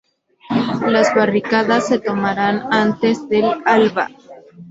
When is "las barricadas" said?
0.87-1.87